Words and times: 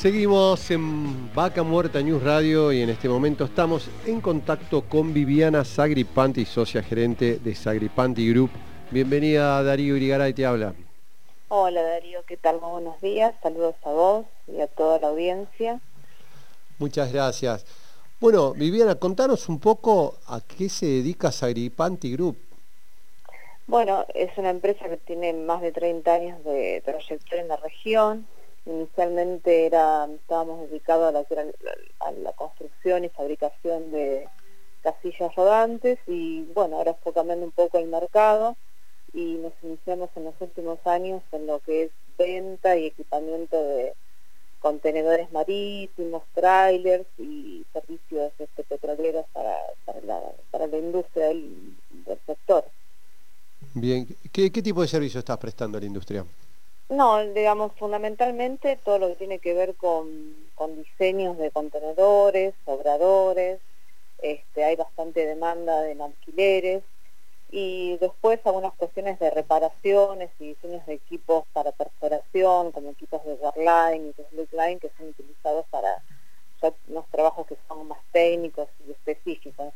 Seguimos 0.00 0.70
en 0.70 1.30
Vaca 1.34 1.62
Muerta 1.62 2.00
News 2.00 2.22
Radio 2.22 2.72
y 2.72 2.80
en 2.80 2.88
este 2.88 3.06
momento 3.06 3.44
estamos 3.44 3.90
en 4.06 4.22
contacto 4.22 4.80
con 4.88 5.12
Viviana 5.12 5.62
Sagripanti, 5.62 6.46
socia 6.46 6.82
gerente 6.82 7.38
de 7.38 7.54
Sagripanti 7.54 8.32
Group. 8.32 8.50
Bienvenida 8.90 9.62
Darío 9.62 9.98
Irigaray, 9.98 10.32
te 10.32 10.46
habla. 10.46 10.72
Hola 11.48 11.82
Darío, 11.82 12.24
¿qué 12.26 12.38
tal? 12.38 12.62
Muy 12.62 12.70
buenos 12.70 12.98
días, 13.02 13.34
saludos 13.42 13.74
a 13.84 13.90
vos 13.90 14.24
y 14.46 14.62
a 14.62 14.68
toda 14.68 14.98
la 15.00 15.08
audiencia. 15.08 15.80
Muchas 16.78 17.12
gracias. 17.12 17.66
Bueno, 18.20 18.54
Viviana, 18.54 18.94
contanos 18.94 19.50
un 19.50 19.60
poco 19.60 20.14
a 20.28 20.40
qué 20.40 20.70
se 20.70 20.86
dedica 20.86 21.30
Sagripanti 21.30 22.10
Group. 22.12 22.38
Bueno, 23.66 24.06
es 24.14 24.30
una 24.38 24.48
empresa 24.48 24.88
que 24.88 24.96
tiene 24.96 25.34
más 25.34 25.60
de 25.60 25.72
30 25.72 26.10
años 26.10 26.42
de 26.44 26.80
trayectoria 26.86 27.42
en 27.42 27.48
la 27.48 27.56
región. 27.58 28.26
Inicialmente 28.70 29.66
estábamos 29.66 30.70
dedicados 30.70 31.12
a 31.12 32.12
la, 32.12 32.32
construcción 32.32 33.04
y 33.04 33.08
fabricación 33.08 33.90
de 33.90 34.28
casillas 34.80 35.34
rodantes 35.34 35.98
y 36.06 36.44
bueno, 36.54 36.76
ahora 36.76 36.94
fue 37.02 37.12
cambiando 37.12 37.46
un 37.46 37.50
poco 37.50 37.78
el 37.78 37.88
mercado 37.88 38.56
y 39.12 39.34
nos 39.34 39.52
iniciamos 39.64 40.10
en 40.14 40.24
los 40.24 40.34
últimos 40.38 40.78
años 40.86 41.20
en 41.32 41.48
lo 41.48 41.58
que 41.58 41.82
es 41.84 41.90
venta 42.16 42.76
y 42.76 42.86
equipamiento 42.86 43.60
de 43.60 43.92
contenedores 44.60 45.32
marítimos, 45.32 46.22
trailers 46.32 47.06
y 47.18 47.66
servicios 47.72 48.32
este, 48.38 48.62
petroleros 48.62 49.26
para, 49.32 49.56
para, 49.84 50.66
la, 50.68 50.78
industria 50.78 51.26
del, 51.26 51.76
del 52.06 52.18
sector. 52.24 52.64
Bien, 53.74 54.06
¿Qué, 54.32 54.52
¿qué 54.52 54.62
tipo 54.62 54.80
de 54.82 54.88
servicio 54.88 55.18
estás 55.18 55.38
prestando 55.38 55.76
a 55.76 55.80
la 55.80 55.86
industria? 55.88 56.24
No, 56.90 57.24
digamos, 57.24 57.72
fundamentalmente 57.78 58.76
todo 58.84 58.98
lo 58.98 59.08
que 59.10 59.14
tiene 59.14 59.38
que 59.38 59.54
ver 59.54 59.76
con, 59.76 60.34
con 60.56 60.74
diseños 60.74 61.38
de 61.38 61.52
contenedores, 61.52 62.52
obradores, 62.64 63.60
este, 64.18 64.64
hay 64.64 64.74
bastante 64.74 65.24
demanda 65.24 65.88
en 65.88 66.02
alquileres, 66.02 66.82
y 67.52 67.96
después 67.98 68.40
algunas 68.44 68.74
cuestiones 68.74 69.20
de 69.20 69.30
reparaciones 69.30 70.30
y 70.40 70.48
diseños 70.48 70.84
de 70.86 70.94
equipos 70.94 71.44
para 71.52 71.70
perforación, 71.70 72.72
como 72.72 72.90
equipos 72.90 73.24
de 73.24 73.34
Wearline 73.34 74.08
y 74.08 74.12
de 74.12 74.28
Slackline, 74.28 74.80
que 74.80 74.90
son 74.98 75.10
utilizados 75.10 75.66
para 75.70 76.02
ya 76.60 76.72
unos 76.88 77.06
trabajos 77.10 77.46
que 77.46 77.56
son 77.68 77.86
más 77.86 78.00
técnicos 78.10 78.68
y 78.84 78.90
específicos. 78.90 79.72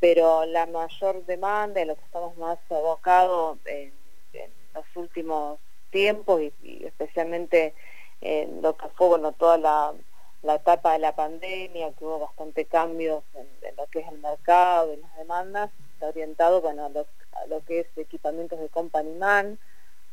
Pero 0.00 0.46
la 0.46 0.64
mayor 0.64 1.22
demanda, 1.26 1.82
en 1.82 1.88
lo 1.88 1.96
que 1.96 2.04
estamos 2.04 2.34
más 2.38 2.58
abocados 2.70 3.58
en 3.66 3.92
los 4.74 4.84
últimos 4.94 5.58
tiempos 5.96 6.42
y, 6.42 6.84
especialmente 6.84 7.72
en 8.20 8.60
lo 8.60 8.76
que 8.76 8.86
fue 8.96 9.08
bueno, 9.08 9.32
toda 9.32 9.56
la, 9.56 9.94
la 10.42 10.56
etapa 10.56 10.92
de 10.92 10.98
la 10.98 11.16
pandemia, 11.16 11.92
que 11.92 12.04
hubo 12.04 12.18
bastante 12.18 12.66
cambios 12.66 13.24
en, 13.34 13.76
lo 13.78 13.86
que 13.86 14.00
es 14.00 14.08
el 14.08 14.18
mercado 14.18 14.92
y 14.92 14.98
las 14.98 15.16
demandas, 15.16 15.70
está 15.94 16.08
orientado 16.08 16.60
bueno, 16.60 16.84
a, 16.84 17.46
lo, 17.46 17.64
que 17.64 17.80
es 17.80 17.86
equipamientos 17.96 18.60
de 18.60 18.68
company 18.68 19.14
man, 19.14 19.58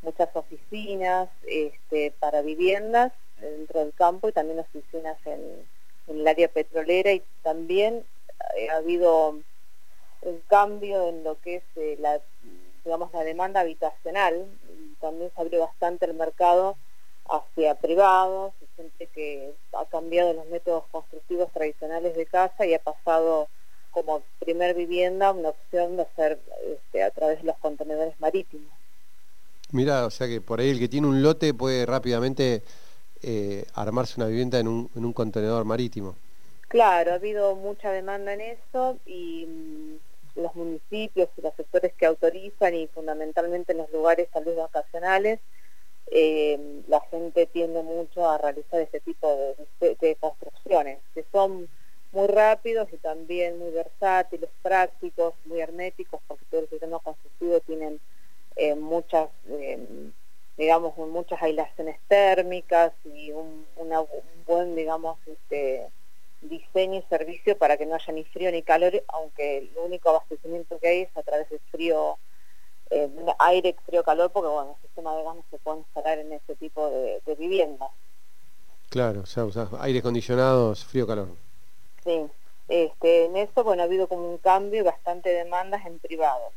muchas 0.00 0.34
oficinas 0.34 1.28
este, 1.46 2.14
para 2.18 2.40
viviendas 2.40 3.12
dentro 3.38 3.80
del 3.80 3.92
campo 3.92 4.30
y 4.30 4.32
también 4.32 4.60
oficinas 4.60 5.18
en, 5.26 5.66
el 6.08 6.26
área 6.26 6.48
petrolera 6.48 7.12
y 7.12 7.22
también 7.42 8.04
eh, 8.56 8.70
ha 8.70 8.76
habido 8.76 9.38
un 10.22 10.40
cambio 10.48 11.08
en 11.08 11.24
lo 11.24 11.38
que 11.40 11.56
es 11.56 11.62
eh, 11.76 11.96
la, 11.98 12.20
digamos, 12.84 13.12
la 13.12 13.24
demanda 13.24 13.60
habitacional 13.60 14.46
también 15.04 15.30
se 15.34 15.40
abrió 15.42 15.60
bastante 15.60 16.06
el 16.06 16.14
mercado 16.14 16.76
hacia 17.28 17.74
privados, 17.74 18.54
gente 18.74 19.06
que 19.14 19.52
ha 19.72 19.84
cambiado 19.84 20.32
los 20.32 20.46
métodos 20.46 20.84
constructivos 20.90 21.52
tradicionales 21.52 22.16
de 22.16 22.24
casa 22.24 22.64
y 22.64 22.72
ha 22.72 22.78
pasado 22.78 23.48
como 23.90 24.22
primer 24.38 24.74
vivienda 24.74 25.32
una 25.32 25.50
opción 25.50 25.96
de 25.96 26.02
hacer 26.04 26.40
este, 26.66 27.02
a 27.02 27.10
través 27.10 27.38
de 27.40 27.44
los 27.44 27.58
contenedores 27.58 28.18
marítimos. 28.18 28.72
Mira, 29.72 30.06
o 30.06 30.10
sea 30.10 30.26
que 30.26 30.40
por 30.40 30.60
ahí 30.60 30.70
el 30.70 30.78
que 30.78 30.88
tiene 30.88 31.06
un 31.06 31.22
lote 31.22 31.52
puede 31.52 31.84
rápidamente 31.84 32.62
eh, 33.22 33.66
armarse 33.74 34.14
una 34.16 34.26
vivienda 34.26 34.58
en 34.58 34.68
un, 34.68 34.90
en 34.96 35.04
un, 35.04 35.12
contenedor 35.12 35.64
marítimo. 35.66 36.16
Claro, 36.68 37.12
ha 37.12 37.16
habido 37.16 37.54
mucha 37.56 37.90
demanda 37.92 38.32
en 38.32 38.40
eso 38.40 38.96
y 39.04 39.46
mmm, 39.46 39.96
los 40.34 40.54
municipios 40.54 41.28
y 41.36 41.42
los 41.42 41.54
sectores 41.54 41.92
que 41.94 42.06
autorizan 42.06 42.74
y 42.74 42.86
fundamentalmente 42.88 43.72
en 43.72 43.78
los 43.78 43.90
lugares 43.92 44.28
salud 44.32 44.56
vacacionales, 44.56 45.40
eh, 46.10 46.82
la 46.88 47.00
gente 47.10 47.46
tiende 47.46 47.82
mucho 47.82 48.28
a 48.28 48.38
realizar 48.38 48.80
este 48.80 49.00
tipo 49.00 49.56
de, 49.80 50.16
construcciones, 50.16 50.98
que 51.14 51.24
son 51.32 51.68
muy 52.12 52.26
rápidos 52.28 52.88
y 52.92 52.96
también 52.98 53.58
muy 53.58 53.70
versátiles, 53.70 54.50
prácticos, 54.62 55.34
muy 55.46 55.60
herméticos, 55.60 56.20
porque 56.26 56.44
todo 56.50 56.60
el 56.62 56.68
sistema 56.68 56.98
constructivo 56.98 57.60
tienen 57.60 58.00
eh, 58.56 58.74
muchas, 58.74 59.28
eh, 59.48 59.78
digamos, 60.56 60.96
muchas 60.96 61.42
aislaciones 61.42 61.98
térmicas 62.06 62.92
y 63.04 63.32
un, 63.32 63.66
una, 63.76 64.00
un 64.00 64.08
buen, 64.46 64.76
digamos, 64.76 65.18
este, 65.26 65.88
y 66.76 67.02
servicio 67.02 67.56
para 67.56 67.76
que 67.76 67.86
no 67.86 67.94
haya 67.94 68.12
ni 68.12 68.24
frío 68.24 68.50
ni 68.50 68.62
calor, 68.62 69.04
aunque 69.08 69.58
el 69.58 69.70
único 69.76 70.10
abastecimiento 70.10 70.78
que 70.80 70.88
hay 70.88 71.00
es 71.02 71.16
a 71.16 71.22
través 71.22 71.48
del 71.48 71.60
frío, 71.70 72.18
eh, 72.90 73.08
aire, 73.38 73.76
frío, 73.86 74.02
calor, 74.02 74.30
porque 74.32 74.48
bueno, 74.48 74.76
el 74.76 74.82
sistema 74.82 75.16
de 75.16 75.22
gas 75.22 75.36
no 75.36 75.44
se 75.50 75.58
puede 75.58 75.78
instalar 75.78 76.18
en 76.18 76.32
este 76.32 76.56
tipo 76.56 76.90
de, 76.90 77.20
de 77.24 77.34
viviendas. 77.36 77.90
Claro, 78.90 79.20
o 79.20 79.26
sea, 79.26 79.50
sea, 79.52 79.68
aire 79.80 80.00
acondicionado, 80.00 80.74
frío, 80.74 81.06
calor. 81.06 81.28
Sí, 82.02 82.26
este, 82.68 83.26
en 83.26 83.36
eso, 83.36 83.62
bueno, 83.62 83.82
ha 83.82 83.86
habido 83.86 84.08
como 84.08 84.28
un 84.28 84.38
cambio 84.38 84.80
y 84.80 84.84
bastante 84.84 85.30
demandas 85.30 85.86
en 85.86 85.98
privado. 86.00 86.50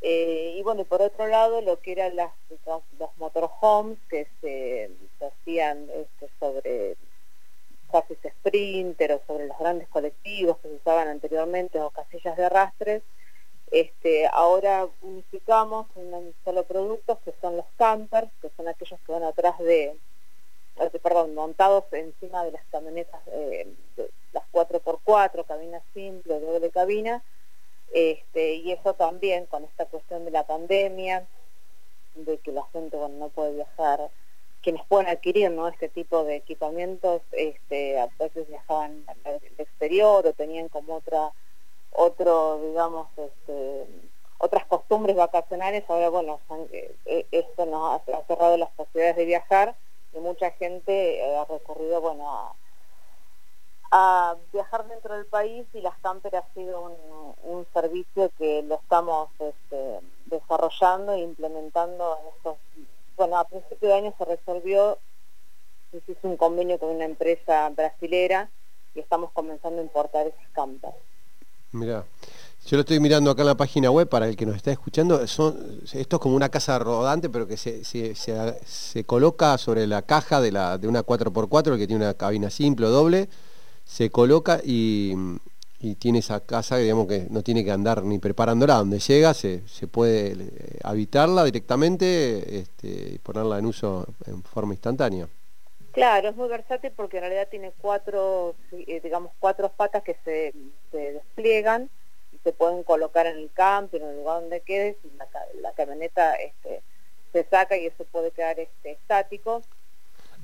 Eh, 0.00 0.54
y 0.56 0.62
bueno, 0.62 0.82
y 0.82 0.84
por 0.84 1.02
otro 1.02 1.26
lado, 1.26 1.60
lo 1.60 1.80
que 1.80 1.92
eran 1.92 2.14
las, 2.14 2.32
los, 2.66 2.82
los 2.98 3.16
motorhomes 3.16 3.98
que 4.08 4.28
se, 4.40 4.90
se 5.18 5.26
hacían 5.26 5.88
este, 5.90 6.28
sobre 6.38 6.96
chasis 7.94 8.18
sprinter 8.40 9.12
o 9.12 9.20
sobre 9.24 9.46
los 9.46 9.56
grandes 9.56 9.88
colectivos 9.88 10.58
que 10.58 10.68
se 10.68 10.74
usaban 10.74 11.06
anteriormente 11.06 11.80
o 11.80 11.90
casillas 11.90 12.36
de 12.36 12.44
arrastres, 12.44 13.02
este, 13.70 14.26
ahora 14.26 14.88
unificamos 15.02 15.86
un 15.94 16.34
solo 16.44 16.64
producto 16.64 17.20
que 17.24 17.32
son 17.40 17.56
los 17.56 17.66
campers, 17.76 18.28
que 18.42 18.50
son 18.56 18.66
aquellos 18.66 18.98
que 19.06 19.12
van 19.12 19.22
atrás 19.22 19.58
de, 19.58 19.96
perdón, 21.02 21.34
montados 21.34 21.84
encima 21.92 22.44
de 22.44 22.52
las 22.52 22.64
camionetas 22.66 23.20
eh, 23.28 23.72
de, 23.96 24.10
las 24.32 24.44
4x4, 24.52 25.46
cabina 25.46 25.80
simple, 25.92 26.40
doble 26.40 26.70
cabina, 26.70 27.22
este, 27.92 28.54
y 28.56 28.72
eso 28.72 28.94
también 28.94 29.46
con 29.46 29.62
esta 29.62 29.86
cuestión 29.86 30.24
de 30.24 30.32
la 30.32 30.44
pandemia, 30.44 31.26
de 32.16 32.38
que 32.38 32.50
la 32.50 32.64
gente 32.72 32.96
bueno, 32.96 33.16
no 33.18 33.28
puede 33.28 33.54
viajar, 33.54 34.10
quienes 34.64 34.84
pueden 34.86 35.08
adquirir 35.08 35.50
¿no? 35.50 35.68
este 35.68 35.90
tipo 35.90 36.24
de 36.24 36.36
equipamientos, 36.36 37.20
este, 37.32 38.00
a 38.00 38.08
veces 38.18 38.48
viajaban 38.48 39.04
al 39.24 39.40
exterior 39.58 40.26
o 40.26 40.32
tenían 40.32 40.70
como 40.70 40.96
otra, 40.96 41.32
otro, 41.92 42.60
digamos, 42.66 43.06
este, 43.18 43.86
otras 44.38 44.64
costumbres 44.64 45.16
vacacionales, 45.16 45.84
ahora 45.88 46.08
bueno, 46.08 46.40
son, 46.48 46.66
eh, 46.72 47.26
esto 47.30 47.66
nos 47.66 48.00
ha, 48.08 48.24
cerrado 48.26 48.56
las 48.56 48.70
posibilidades 48.70 49.16
de 49.16 49.24
viajar 49.26 49.76
y 50.14 50.18
mucha 50.18 50.50
gente 50.52 51.18
eh, 51.18 51.36
ha 51.36 51.44
recurrido, 51.44 52.00
bueno, 52.00 52.54
a 53.90 54.36
viajar 54.52 54.88
dentro 54.88 55.14
del 55.14 55.26
país 55.26 55.66
y 55.74 55.80
las 55.80 55.96
camper 55.98 56.34
ha 56.36 56.44
sido 56.54 56.80
un, 56.80 57.34
un 57.44 57.66
servicio 57.72 58.30
que 58.38 58.62
lo 58.62 58.76
estamos 58.76 59.28
este, 59.38 60.00
desarrollando 60.26 61.12
e 61.12 61.20
implementando 61.20 62.18
en 62.20 62.28
estos, 62.34 62.53
a 63.36 63.44
principio 63.44 63.88
de 63.88 63.94
año 63.94 64.14
se 64.16 64.24
resolvió, 64.24 64.98
se 65.90 65.98
hizo 66.12 66.28
un 66.28 66.36
convenio 66.36 66.78
con 66.78 66.90
una 66.90 67.04
empresa 67.04 67.68
brasilera 67.70 68.50
y 68.94 69.00
estamos 69.00 69.30
comenzando 69.32 69.80
a 69.80 69.84
importar 69.84 70.26
esas 70.26 70.48
campers. 70.52 70.94
Mira, 71.72 72.04
Yo 72.66 72.76
lo 72.76 72.80
estoy 72.80 73.00
mirando 73.00 73.30
acá 73.30 73.42
en 73.42 73.48
la 73.48 73.56
página 73.56 73.90
web 73.90 74.08
para 74.08 74.28
el 74.28 74.36
que 74.36 74.46
nos 74.46 74.56
está 74.56 74.70
escuchando. 74.70 75.26
Son, 75.26 75.80
esto 75.92 76.16
es 76.16 76.22
como 76.22 76.36
una 76.36 76.48
casa 76.48 76.78
rodante, 76.78 77.28
pero 77.28 77.46
que 77.46 77.56
se, 77.56 77.84
se, 77.84 78.14
se, 78.14 79.04
coloca 79.04 79.58
sobre 79.58 79.86
la 79.86 80.02
caja 80.02 80.40
de, 80.40 80.52
la, 80.52 80.78
de 80.78 80.86
una 80.88 81.04
4x4, 81.04 81.76
que 81.76 81.86
tiene 81.86 82.04
una 82.04 82.14
cabina 82.14 82.48
simple 82.48 82.86
o 82.86 82.90
doble. 82.90 83.28
Se 83.84 84.08
coloca 84.08 84.60
y, 84.64 85.14
y 85.84 85.94
tiene 85.96 86.20
esa 86.20 86.40
casa 86.40 86.78
digamos 86.78 87.06
que 87.06 87.26
no 87.30 87.42
tiene 87.42 87.64
que 87.64 87.70
andar 87.70 88.02
ni 88.02 88.18
preparándola. 88.18 88.76
Donde 88.76 88.98
llega 88.98 89.34
se, 89.34 89.66
se 89.68 89.86
puede 89.86 90.32
eh, 90.32 90.78
habitarla 90.82 91.44
directamente 91.44 92.58
este, 92.58 93.14
y 93.14 93.18
ponerla 93.18 93.58
en 93.58 93.66
uso 93.66 94.06
en 94.26 94.42
forma 94.42 94.74
instantánea. 94.74 95.28
Claro, 95.92 96.30
es 96.30 96.36
muy 96.36 96.48
versátil 96.48 96.90
porque 96.96 97.18
en 97.18 97.22
realidad 97.22 97.48
tiene 97.50 97.72
cuatro, 97.78 98.56
eh, 98.72 99.00
digamos, 99.00 99.30
cuatro 99.38 99.70
patas 99.70 100.02
que 100.02 100.16
se, 100.24 100.54
se 100.90 101.12
despliegan 101.12 101.88
se 102.44 102.52
pueden 102.52 102.82
colocar 102.82 103.26
en 103.26 103.38
el 103.38 103.50
campo, 103.52 103.96
en 103.96 104.04
el 104.04 104.16
lugar 104.16 104.42
donde 104.42 104.60
quedes, 104.60 104.96
la, 105.16 105.26
la 105.62 105.72
camioneta 105.72 106.34
este, 106.34 106.82
se 107.32 107.44
saca 107.44 107.76
y 107.76 107.86
eso 107.86 108.04
puede 108.04 108.30
quedar 108.30 108.60
este, 108.60 108.92
estático. 108.92 109.62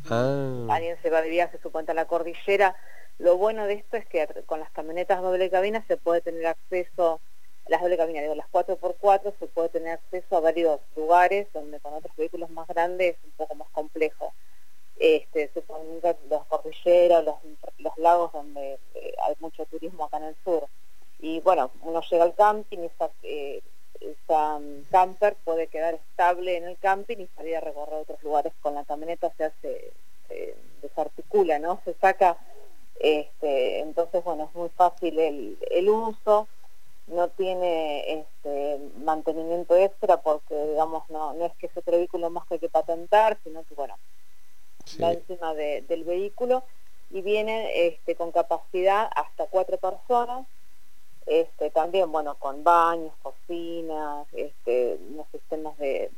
Ah. 0.08 0.66
Alguien 0.70 0.96
se 1.02 1.10
va 1.10 1.20
de 1.20 1.28
viaje, 1.28 1.58
su 1.62 1.70
cuenta 1.70 1.92
a 1.92 1.94
la 1.94 2.06
cordillera. 2.06 2.74
Lo 3.20 3.36
bueno 3.36 3.66
de 3.66 3.74
esto 3.74 3.96
es 3.96 4.06
que 4.06 4.26
con 4.46 4.60
las 4.60 4.70
camionetas 4.70 5.22
doble 5.22 5.50
cabina 5.50 5.84
se 5.86 5.96
puede 5.96 6.20
tener 6.20 6.46
acceso, 6.46 7.20
las 7.68 7.80
doble 7.80 7.96
cabina, 7.96 8.22
digo, 8.22 8.34
las 8.34 8.50
4x4, 8.50 9.34
se 9.38 9.46
puede 9.46 9.68
tener 9.68 9.92
acceso 9.92 10.36
a 10.36 10.40
varios 10.40 10.80
lugares 10.96 11.46
donde 11.52 11.78
con 11.80 11.94
otros 11.94 12.14
vehículos 12.16 12.50
más 12.50 12.66
grandes 12.66 13.16
es 13.16 13.24
un 13.24 13.32
poco 13.32 13.54
más 13.54 13.68
complejo. 13.70 14.32
Este, 14.98 15.50
se 15.54 15.62
los 16.28 16.46
cordilleras, 16.46 17.24
los, 17.24 17.36
los 17.78 17.96
lagos 17.98 18.32
donde 18.32 18.78
eh, 18.94 19.14
hay 19.22 19.34
mucho 19.40 19.64
turismo 19.66 20.04
acá 20.04 20.18
en 20.18 20.24
el 20.24 20.36
sur 20.44 20.66
y 21.22 21.40
bueno, 21.40 21.70
uno 21.82 22.00
llega 22.10 22.24
al 22.24 22.34
camping 22.34 22.78
y 22.78 22.86
esa, 22.86 23.10
eh, 23.22 23.62
um, 24.28 24.84
camper 24.90 25.36
puede 25.44 25.66
quedar 25.66 25.94
estable 25.94 26.56
en 26.56 26.64
el 26.64 26.78
camping 26.78 27.18
y 27.18 27.26
salir 27.36 27.56
a 27.56 27.60
recorrer 27.60 27.94
otros 27.94 28.22
lugares 28.22 28.52
con 28.60 28.74
la 28.74 28.84
camioneta, 28.84 29.30
se 29.36 29.44
hace, 29.44 29.92
se 30.28 30.56
desarticula, 30.80 31.58
¿no? 31.58 31.80
Se 31.84 31.94
saca, 31.94 32.38
este, 33.00 33.80
entonces 33.80 34.22
bueno, 34.22 34.44
es 34.44 34.54
muy 34.54 34.68
fácil 34.70 35.18
el, 35.18 35.58
el 35.70 35.88
uso, 35.88 36.46
no 37.06 37.28
tiene 37.28 38.20
este, 38.20 38.78
mantenimiento 38.98 39.76
extra 39.76 40.22
porque 40.22 40.54
digamos 40.66 41.08
no, 41.10 41.32
no 41.32 41.46
es 41.46 41.52
que 41.56 41.66
es 41.66 41.76
otro 41.76 41.96
vehículo 41.96 42.30
más 42.30 42.46
que 42.46 42.54
hay 42.54 42.60
que 42.60 42.68
patentar, 42.68 43.38
sino 43.42 43.64
que 43.64 43.74
bueno, 43.74 43.96
va 45.02 45.12
encima 45.12 45.54
del 45.54 46.04
vehículo 46.04 46.62
y 47.10 47.22
viene 47.22 47.86
este, 47.88 48.14
con 48.14 48.30
capacidad 48.30 49.10
hasta 49.16 49.46
cuatro 49.46 49.76
personas 49.78 50.46
este, 51.26 51.70
también, 51.70 52.10
bueno, 52.10 52.34
con 52.34 52.64
baños, 52.64 53.12
cocinas, 53.22 54.26
este, 54.32 54.98
unos 55.10 55.28
sistemas 55.30 55.78
de, 55.78 56.10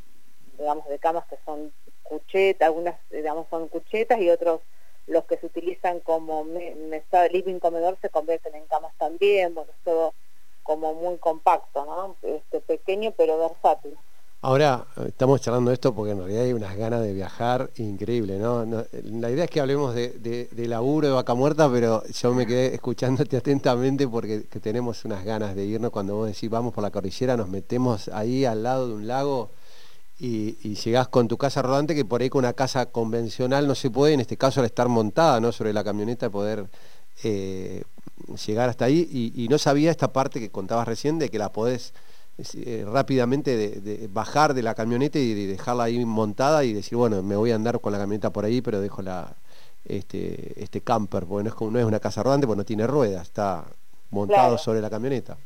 digamos, 0.59 0.89
de 0.89 0.99
camas 0.99 1.27
que 1.27 1.37
son 1.45 1.73
cuchetas, 2.03 2.67
algunas, 2.67 2.99
digamos, 3.11 3.47
son 3.51 3.69
cuchetas 3.69 4.19
y 4.21 4.31
otros, 4.31 4.61
los 5.07 5.25
que 5.25 5.37
se 5.39 5.47
utilizan 5.47 6.01
como 6.01 6.45
mesa, 6.45 7.27
living 7.29 7.59
comedor 7.59 7.99
se 8.01 8.09
convierten 8.09 8.55
en 8.55 8.67
camas 8.67 8.93
también, 8.99 9.55
bueno, 9.55 9.71
es 9.71 9.85
todo 9.85 10.15
como 10.63 10.95
muy 10.95 11.19
compacto, 11.19 11.85
¿no? 11.85 12.17
Este, 12.23 12.61
pequeño 12.61 13.13
pero 13.17 13.39
versátil. 13.39 13.97
Ahora, 14.45 14.87
estamos 15.07 15.41
charlando 15.41 15.71
esto 15.71 15.95
porque 15.95 16.11
en 16.11 16.19
realidad 16.19 16.43
hay 16.43 16.53
unas 16.53 16.77
ganas 16.77 17.01
de 17.01 17.13
viajar 17.13 17.71
increíble, 17.77 18.41
¿no? 18.41 18.65
la 18.65 19.31
idea 19.31 19.45
es 19.45 19.51
que 19.51 19.61
hablemos 19.61 19.95
de, 19.95 20.49
de, 20.51 20.67
laburo 20.67 21.07
de 21.07 21.15
vaca 21.15 21.35
muerta, 21.35 21.71
pero 21.71 22.03
yo 22.09 22.35
me 22.35 22.45
quedé 22.45 22.75
escuchándote 22.75 23.37
atentamente 23.39 24.09
porque 24.09 24.41
tenemos 24.61 25.05
unas 25.05 25.25
ganas 25.25 25.55
de 25.55 25.65
irnos. 25.65 25.93
Cuando 25.93 26.17
vos 26.17 26.27
decís 26.27 26.51
vamos 26.51 26.75
por 26.75 26.83
la 26.83 26.91
cordillera, 26.91 27.37
nos 27.37 27.49
metemos 27.49 28.09
ahí 28.09 28.45
al 28.45 28.65
lado 28.65 28.89
de 28.89 28.95
un 28.95 29.07
lago 29.07 29.51
y, 30.25 30.75
llegás 30.75 31.09
con 31.09 31.27
tu 31.27 31.37
casa 31.37 31.63
rodante, 31.63 31.95
que 31.95 32.05
por 32.05 32.23
ahí 32.23 32.31
con 32.31 32.41
una 32.41 32.53
casa 32.53 32.87
convencional 32.87 33.67
no 33.67 33.75
se 33.75 33.91
puede, 33.91 34.15
en 34.15 34.21
este 34.21 34.37
caso 34.37 34.61
al 34.61 34.67
estar 34.67 34.89
montada 34.89 35.41
¿no? 35.41 35.51
sobre 35.51 35.73
la 35.73 35.83
camioneta, 35.83 36.31
poder 36.31 36.67
eh, 37.25 37.83
llegar 38.47 38.69
hasta 38.69 38.85
ahí. 38.85 39.09
Y, 39.11 39.45
y 39.45 39.49
no 39.49 39.59
sabía 39.59 39.91
esta 39.91 40.13
parte 40.13 40.39
que 40.39 40.51
contabas 40.51 40.87
recién 40.87 41.19
de 41.19 41.29
que 41.29 41.39
la 41.39 41.51
podés 41.53 41.93
eh, 42.55 42.87
rápidamente 42.91 43.57
de, 43.57 44.09
bajar 44.09 44.55
de 44.55 44.63
la 44.63 44.75
camioneta 44.75 45.19
y 45.19 45.35
dejarla 45.47 45.85
ahí 45.85 46.03
montada 46.05 46.65
y 46.65 46.73
decir, 46.73 46.97
bueno, 46.97 47.23
me 47.23 47.37
voy 47.37 47.51
a 47.51 47.57
andar 47.57 47.81
con 47.81 47.93
la 47.93 47.99
camioneta 47.99 48.33
por 48.33 48.45
ahí, 48.45 48.63
pero 48.63 48.81
dejo 48.81 49.03
la 49.03 49.37
este, 49.85 50.63
este 50.63 50.81
camper, 50.81 51.27
porque 51.27 51.45
no 51.45 51.51
es, 51.51 51.55
como, 51.55 51.71
no 51.73 51.79
es 51.79 51.85
una 51.85 52.01
casa 52.01 52.23
rodante, 52.23 52.47
porque 52.47 52.59
no 52.59 52.65
tiene 52.65 52.87
ruedas, 52.87 53.27
está 53.27 53.65
montado 54.11 54.57
sobre 54.57 54.81
la 54.81 54.89
camioneta. 54.89 55.37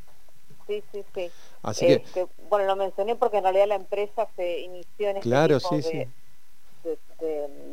Sí, 0.67 0.83
sí, 0.93 1.05
sí. 1.15 1.31
Así 1.63 1.87
que, 1.87 1.93
este, 1.95 2.27
bueno, 2.49 2.67
lo 2.67 2.77
mencioné 2.77 3.15
porque 3.17 3.39
en 3.39 3.45
realidad 3.45 3.69
la 3.69 3.77
empresa 3.77 4.29
se 4.37 4.61
inició 4.61 5.11
en 5.11 5.19
este 5.19 5.29
claro, 5.29 5.61
sí, 5.61 5.83
sí. 5.83 6.07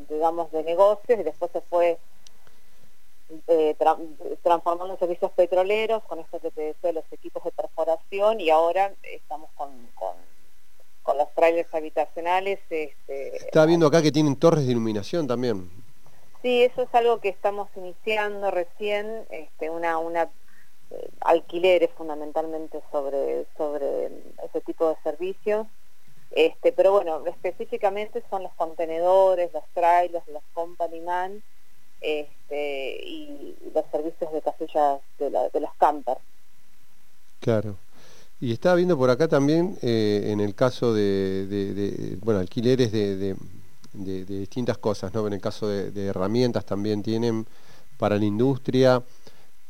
digamos, 0.09 0.51
de 0.51 0.63
negocios 0.63 1.19
y 1.19 1.23
después 1.23 1.51
se 1.51 1.61
fue 1.61 1.97
eh, 3.47 3.75
transformando 4.43 4.93
en 4.93 4.99
servicios 4.99 5.31
petroleros, 5.31 6.03
con 6.03 6.19
esto 6.19 6.39
que 6.39 6.51
te 6.51 6.61
decía, 6.61 6.91
los 6.91 7.05
equipos 7.11 7.43
de 7.43 7.51
perforación, 7.51 8.39
y 8.39 8.49
ahora 8.49 8.93
estamos 9.01 9.49
con, 9.55 9.69
con, 9.95 11.17
los 11.17 11.33
trailers 11.33 11.73
habitacionales. 11.73 12.59
Este, 12.69 13.37
Estaba 13.37 13.65
viendo 13.65 13.87
acá 13.87 14.01
que 14.01 14.11
tienen 14.11 14.35
torres 14.35 14.65
de 14.65 14.71
iluminación 14.71 15.27
también. 15.27 15.69
Sí, 16.41 16.63
eso 16.63 16.83
es 16.83 16.93
algo 16.93 17.19
que 17.19 17.29
estamos 17.29 17.69
iniciando 17.75 18.51
recién, 18.51 19.25
este, 19.29 19.69
una, 19.69 19.97
una 19.97 20.29
alquileres 21.21 21.89
fundamentalmente 21.97 22.81
sobre, 22.91 23.45
sobre 23.57 24.07
ese 24.43 24.61
tipo 24.61 24.89
de 24.89 24.95
servicios. 25.03 25.67
Este, 26.31 26.71
pero 26.71 26.93
bueno, 26.93 27.25
específicamente 27.27 28.23
son 28.29 28.43
los 28.43 28.53
contenedores, 28.53 29.53
los 29.53 29.63
trailers, 29.73 30.27
los 30.27 30.43
company 30.53 30.99
man, 31.01 31.43
este, 32.01 32.99
y 33.05 33.55
los 33.73 33.85
servicios 33.91 34.31
de 34.33 34.41
casillas 34.41 34.99
de, 35.19 35.29
la, 35.29 35.49
de 35.49 35.59
las 35.59 35.73
campers. 35.75 36.19
Claro. 37.39 37.75
Y 38.43 38.51
estaba 38.51 38.75
viendo 38.75 38.97
por 38.97 39.09
acá 39.09 39.29
también, 39.29 39.77
eh, 39.81 40.23
en 40.25 40.41
el 40.41 40.53
caso 40.53 40.93
de, 40.93 42.17
bueno, 42.21 42.41
alquileres 42.41 42.91
de, 42.91 43.35
distintas 43.93 44.77
cosas, 44.79 45.13
¿no? 45.13 45.25
En 45.27 45.31
el 45.31 45.39
caso 45.39 45.69
de, 45.69 46.07
herramientas 46.07 46.65
también 46.65 47.03
tienen 47.03 47.45
para 47.97 48.17
la 48.17 48.25
industria, 48.25 49.01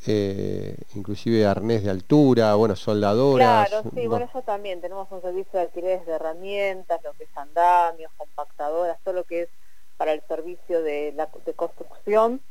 eh, 0.07 0.75
inclusive 0.95 1.45
arnés 1.45 1.83
de 1.83 1.91
altura, 1.91 2.55
bueno, 2.55 2.75
soldadoras. 2.75 3.69
Claro, 3.69 3.89
sí, 3.93 4.07
bueno, 4.07 4.25
eso 4.25 4.41
también. 4.41 4.81
Tenemos 4.81 5.11
un 5.11 5.21
servicio 5.21 5.51
de 5.53 5.61
alquileres 5.61 6.05
de 6.05 6.13
herramientas, 6.13 7.01
lo 7.03 7.13
que 7.13 7.23
es 7.23 7.37
andamios, 7.37 8.11
compactadoras, 8.17 8.97
todo 9.03 9.13
lo 9.13 9.23
que 9.23 9.43
es 9.43 9.49
para 9.97 10.13
el 10.13 10.21
servicio 10.27 10.81
de, 10.81 11.13
la, 11.15 11.29
de 11.45 11.53
construcción 11.53 12.41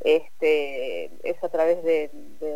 este, 0.00 1.06
es 1.28 1.42
a 1.42 1.48
través 1.48 1.82
de, 1.82 2.10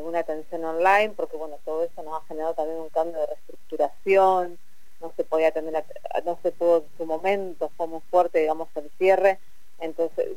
una 0.04 0.20
atención 0.20 0.64
online, 0.64 1.14
porque 1.16 1.36
bueno, 1.36 1.56
todo 1.64 1.84
eso 1.84 2.02
nos 2.02 2.22
ha 2.22 2.26
generado 2.26 2.54
también 2.54 2.78
un 2.78 2.90
cambio 2.90 3.18
de 3.20 3.26
reestructuración, 3.26 4.58
no 5.00 5.12
se 5.16 5.24
podía 5.24 5.48
atender, 5.48 5.84
no 6.24 6.38
se 6.42 6.52
pudo 6.52 6.78
en 6.78 6.98
su 6.98 7.06
momento, 7.06 7.70
fue 7.76 7.86
muy 7.86 8.00
fuerte, 8.10 8.40
digamos, 8.40 8.68
el 8.74 8.90
cierre, 8.98 9.38
entonces, 9.80 10.28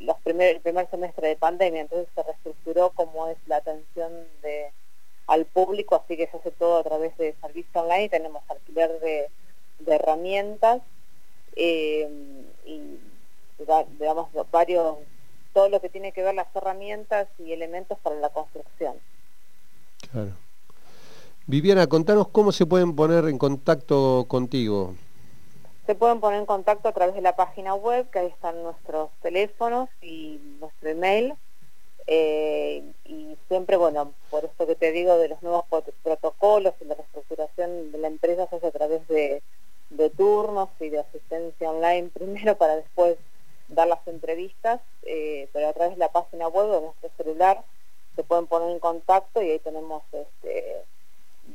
los 0.00 0.16
primer, 0.22 0.56
el 0.56 0.60
primer 0.60 0.88
semestre 0.90 1.28
de 1.28 1.36
pandemia, 1.36 1.82
entonces 1.82 2.08
se 2.14 2.22
reestructuró 2.22 2.90
como 2.90 3.28
es 3.28 3.36
la 3.46 3.56
atención 3.56 4.12
de 4.42 4.70
al 5.26 5.44
público, 5.44 5.94
así 5.94 6.16
que 6.16 6.26
se 6.26 6.38
hace 6.38 6.50
todo 6.52 6.78
a 6.78 6.84
través 6.84 7.16
de 7.18 7.34
servicio 7.42 7.82
online, 7.82 8.08
tenemos 8.08 8.42
alquiler 8.48 8.98
de, 9.00 9.28
de 9.80 9.94
herramientas, 9.94 10.80
eh, 11.54 12.08
y 12.64 12.98
digamos 13.98 14.28
varios 14.50 14.96
todo 15.52 15.68
lo 15.68 15.80
que 15.80 15.88
tiene 15.88 16.12
que 16.12 16.22
ver 16.22 16.34
las 16.34 16.46
herramientas 16.54 17.28
y 17.38 17.52
elementos 17.52 17.98
para 17.98 18.16
la 18.16 18.28
construcción. 18.28 18.94
Claro. 20.12 20.30
Viviana, 21.46 21.86
contanos 21.86 22.28
cómo 22.28 22.52
se 22.52 22.66
pueden 22.66 22.94
poner 22.94 23.24
en 23.24 23.38
contacto 23.38 24.26
contigo. 24.28 24.94
Se 25.88 25.94
pueden 25.94 26.20
poner 26.20 26.40
en 26.40 26.44
contacto 26.44 26.86
a 26.86 26.92
través 26.92 27.14
de 27.14 27.22
la 27.22 27.34
página 27.34 27.74
web, 27.74 28.10
que 28.10 28.18
ahí 28.18 28.26
están 28.26 28.62
nuestros 28.62 29.08
teléfonos 29.22 29.88
y 30.02 30.38
nuestro 30.60 30.90
email. 30.90 31.32
Eh, 32.06 32.84
y 33.06 33.38
siempre, 33.48 33.78
bueno, 33.78 34.12
por 34.28 34.44
esto 34.44 34.66
que 34.66 34.74
te 34.74 34.92
digo 34.92 35.16
de 35.16 35.28
los 35.28 35.42
nuevos 35.42 35.64
protocolos 36.02 36.74
y 36.82 36.84
la 36.84 36.94
reestructuración 36.94 37.90
de 37.90 37.96
la 37.96 38.08
empresa 38.08 38.46
se 38.48 38.56
hace 38.56 38.66
a 38.66 38.70
través 38.70 39.08
de 39.08 39.40
turnos 40.14 40.68
y 40.78 40.90
de 40.90 40.98
asistencia 40.98 41.70
online 41.70 42.10
primero 42.12 42.58
para 42.58 42.76
después 42.76 43.16
dar 43.68 43.88
las 43.88 44.06
entrevistas, 44.06 44.82
eh, 45.04 45.48
pero 45.54 45.68
a 45.68 45.72
través 45.72 45.94
de 45.94 46.00
la 46.00 46.12
página 46.12 46.48
web 46.48 46.70
de 46.70 46.82
nuestro 46.82 47.10
celular 47.16 47.64
se 48.14 48.24
pueden 48.24 48.46
poner 48.46 48.72
en 48.72 48.78
contacto 48.78 49.40
y 49.40 49.52
ahí 49.52 49.58
tenemos 49.60 50.02
este, 50.12 50.82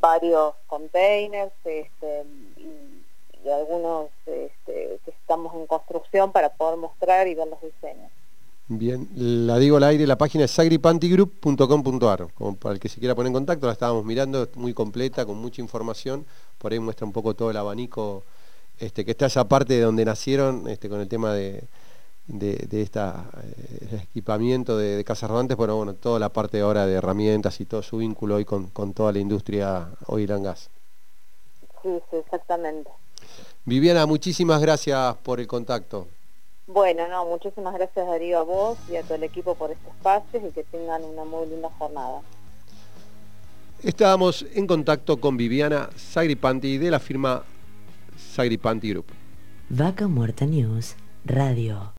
varios 0.01 0.55
containers 0.65 1.53
este, 1.65 2.25
y, 2.57 3.02
algunos 3.51 4.09
este, 4.25 4.99
que 5.03 5.11
estamos 5.11 5.53
en 5.55 5.67
construcción 5.67 6.31
para 6.31 6.49
poder 6.49 6.77
mostrar 6.77 7.27
y 7.27 7.35
ver 7.35 7.47
los 7.47 7.61
diseños. 7.61 8.11
Bien, 8.67 9.09
la 9.15 9.57
digo 9.59 9.77
al 9.77 9.83
aire, 9.83 10.07
la 10.07 10.17
página 10.17 10.45
es 10.45 10.51
sagripantygroup.com.ar, 10.51 12.27
como 12.33 12.55
para 12.55 12.73
el 12.73 12.79
que 12.79 12.87
se 12.87 12.99
quiera 12.99 13.13
poner 13.13 13.27
en 13.27 13.33
contacto, 13.33 13.67
la 13.67 13.73
estábamos 13.73 14.05
mirando, 14.05 14.47
muy 14.55 14.73
completa, 14.73 15.25
con 15.25 15.37
mucha 15.37 15.61
información, 15.61 16.25
por 16.59 16.71
ahí 16.71 16.79
muestra 16.79 17.05
un 17.05 17.11
poco 17.11 17.33
todo 17.33 17.51
el 17.51 17.57
abanico, 17.57 18.23
este, 18.79 19.03
que 19.03 19.11
está 19.11 19.25
esa 19.25 19.47
parte 19.49 19.73
de 19.73 19.81
donde 19.81 20.05
nacieron, 20.05 20.67
este, 20.69 20.87
con 20.87 21.01
el 21.01 21.09
tema 21.09 21.33
de, 21.33 21.65
de, 22.27 22.81
este 22.81 23.01
equipamiento 24.01 24.77
de, 24.77 24.95
de, 24.95 25.03
casas 25.03 25.29
rodantes, 25.29 25.57
pero 25.57 25.75
bueno, 25.75 25.93
toda 25.95 26.17
la 26.19 26.29
parte 26.29 26.61
ahora 26.61 26.85
de 26.85 26.93
herramientas 26.93 27.59
y 27.59 27.65
todo 27.65 27.83
su 27.83 27.97
vínculo 27.97 28.35
hoy 28.35 28.45
con, 28.45 28.67
con 28.67 28.93
toda 28.93 29.11
la 29.11 29.19
industria 29.19 29.89
oil 30.07 30.31
and 30.31 30.45
gas. 30.45 30.69
Sí, 31.81 31.89
sí, 32.09 32.17
exactamente. 32.17 32.89
Viviana, 33.65 34.05
muchísimas 34.05 34.61
gracias 34.61 35.15
por 35.17 35.39
el 35.39 35.47
contacto. 35.47 36.07
Bueno, 36.67 37.07
no, 37.07 37.25
muchísimas 37.25 37.73
gracias 37.73 38.07
Darío 38.07 38.39
a 38.39 38.43
vos 38.43 38.77
y 38.89 38.95
a 38.95 39.03
todo 39.03 39.15
el 39.15 39.23
equipo 39.23 39.55
por 39.55 39.71
este 39.71 39.89
espacio 39.89 40.47
y 40.47 40.51
que 40.51 40.63
tengan 40.63 41.03
una 41.03 41.25
muy 41.25 41.47
linda 41.47 41.69
jornada. 41.77 42.21
Estábamos 43.83 44.45
en 44.53 44.65
contacto 44.65 45.17
con 45.17 45.35
Viviana 45.35 45.89
Sagripanti 45.95 46.77
de 46.77 46.89
la 46.89 46.99
firma 46.99 47.43
Sagripanti 48.17 48.91
Group. 48.91 49.07
Vaca 49.69 50.07
Muerta 50.07 50.45
News 50.45 50.95
Radio. 51.25 51.91